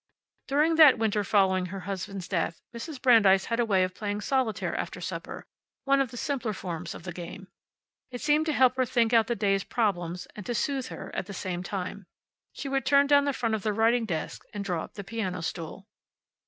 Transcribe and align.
During 0.47 0.77
that 0.77 0.97
winter 0.97 1.23
following 1.23 1.67
her 1.67 1.81
husband's 1.81 2.27
death 2.27 2.59
Mrs. 2.73 2.99
Brandeis 2.99 3.45
had 3.45 3.59
a 3.59 3.65
way 3.65 3.83
of 3.83 3.93
playing 3.93 4.21
solitaire 4.21 4.75
after 4.75 4.99
supper; 4.99 5.45
one 5.83 6.01
of 6.01 6.09
the 6.09 6.17
simpler 6.17 6.53
forms 6.53 6.95
of 6.95 7.03
the 7.03 7.13
game. 7.13 7.49
It 8.09 8.19
seemed 8.19 8.47
to 8.47 8.53
help 8.53 8.77
her 8.77 8.85
to 8.87 8.91
think 8.91 9.13
out 9.13 9.27
the 9.27 9.35
day's 9.35 9.63
problems, 9.63 10.25
and 10.35 10.43
to 10.47 10.55
soothe 10.55 10.87
her 10.87 11.15
at 11.15 11.27
the 11.27 11.35
same 11.35 11.61
time. 11.61 12.07
She 12.51 12.67
would 12.67 12.83
turn 12.87 13.05
down 13.05 13.25
the 13.25 13.31
front 13.31 13.53
of 13.53 13.61
the 13.61 13.73
writing 13.73 14.05
desk, 14.05 14.43
and 14.55 14.65
draw 14.65 14.85
up 14.85 14.95
the 14.95 15.03
piano 15.03 15.39
stool. 15.43 15.87